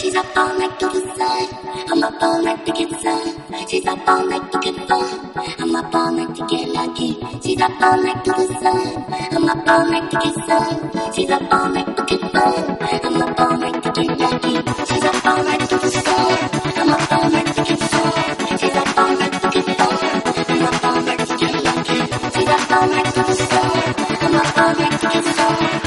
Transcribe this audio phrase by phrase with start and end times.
[0.00, 1.46] She's up all night to the sun.
[1.92, 3.68] I'm up all night to get sun.
[3.68, 5.30] She's up all night to get fun.
[5.58, 7.20] I'm up all night to get lucky.
[7.42, 9.04] She's up all night to the sun.
[9.36, 11.12] I'm up all night to get sun.
[11.12, 12.78] She's up all night to get fun.
[13.04, 14.56] I'm up all night to get lucky.
[14.88, 16.50] She's up all night to the sun.
[16.80, 18.58] I'm up all night to get sun.
[18.58, 19.98] She's up all night to get fun.
[20.48, 21.98] I'm up all night to get lucky.
[22.32, 23.70] She's up all night to the sun.
[24.24, 25.79] I'm up all night to get sun.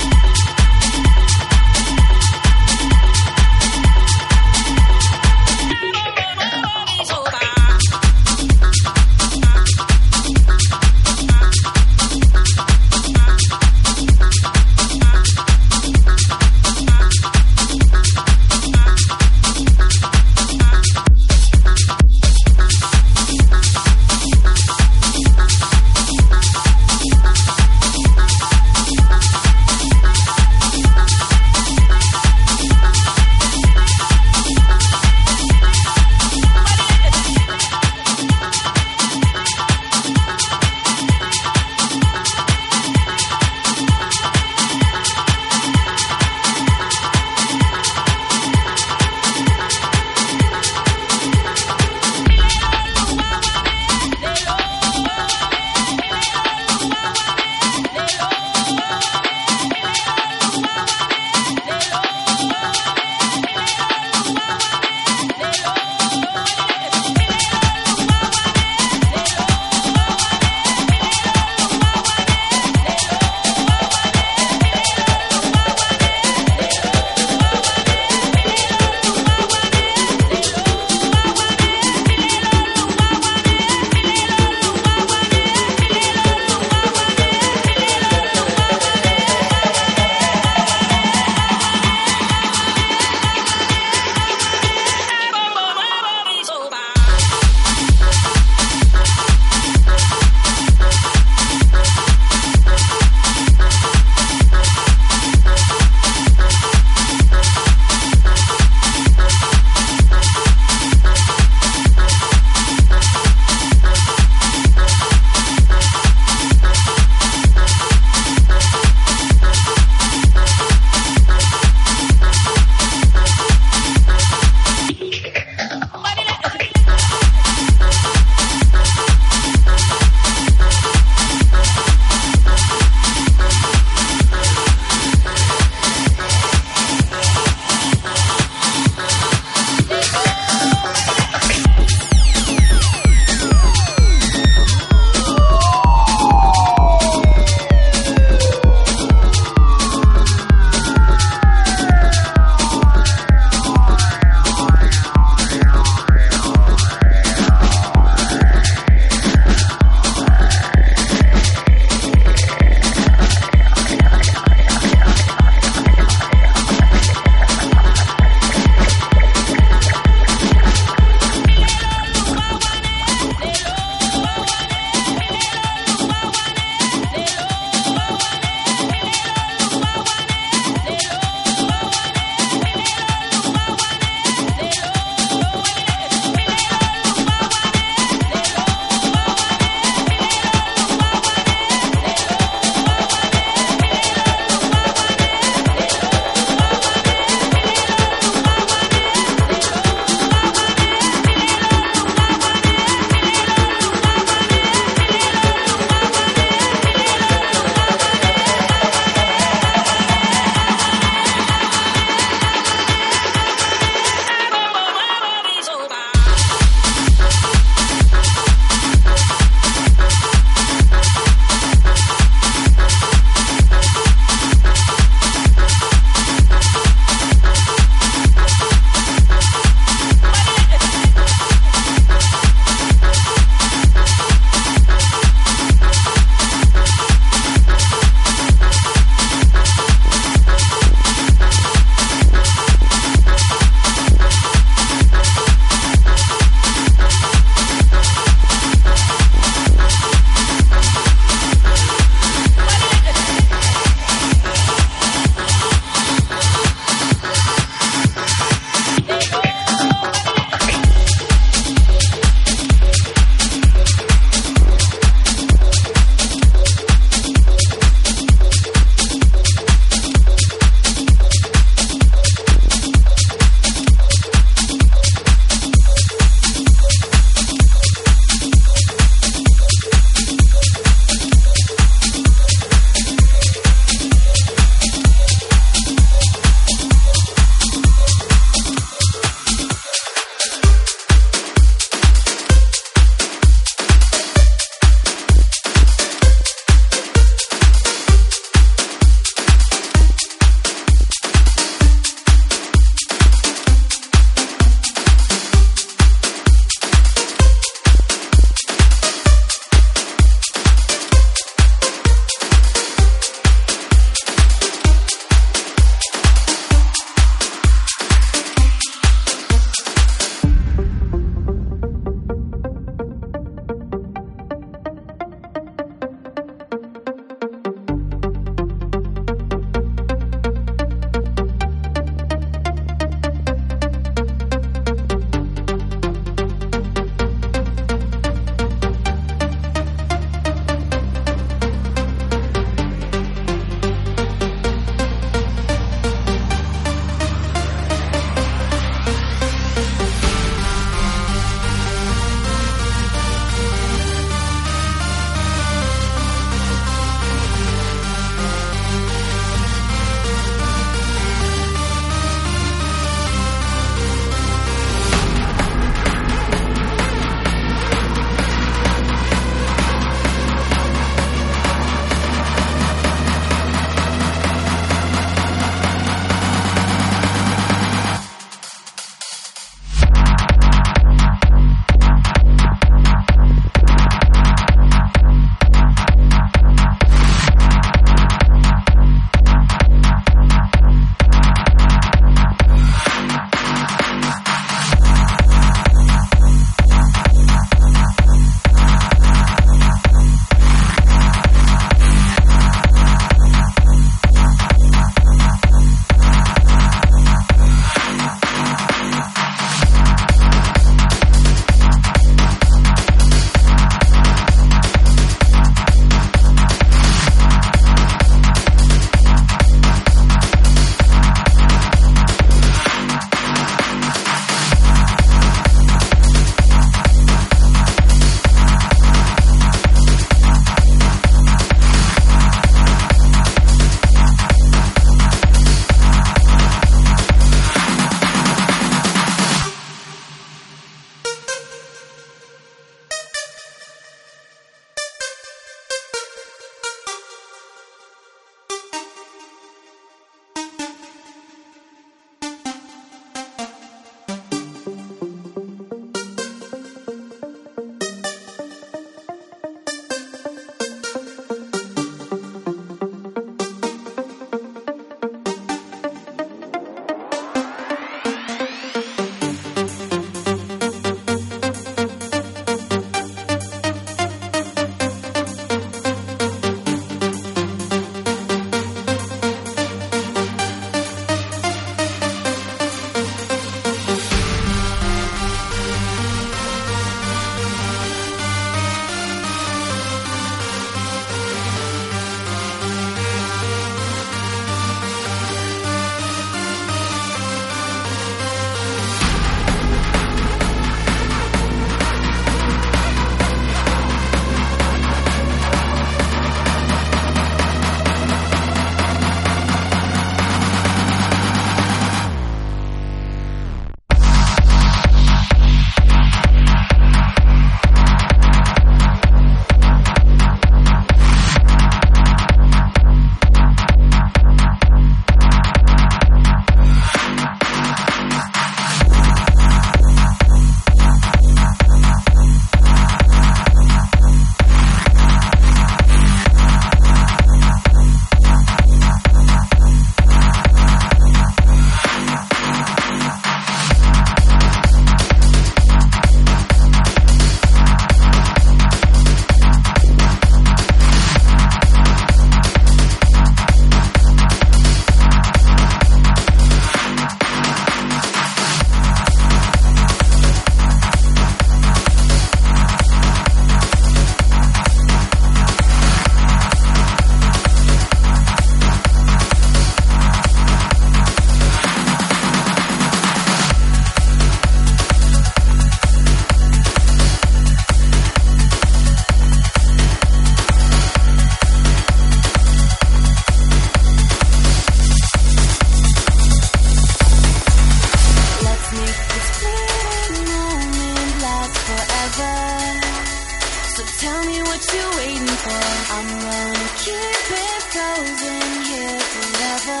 [593.94, 595.82] So tell me what you're waiting for.
[596.16, 600.00] I'm gonna keep it frozen here forever.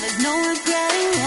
[0.00, 1.17] There's no regretting.